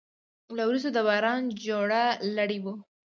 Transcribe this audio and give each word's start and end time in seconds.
له 0.55 0.63
وریځو 0.67 0.89
د 0.95 0.99
باران 1.07 1.41
جوړه 1.65 2.01
لړۍ 2.35 2.59
وه 2.63 2.73